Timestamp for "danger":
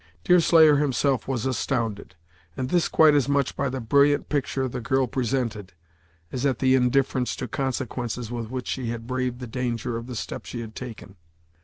9.45-9.97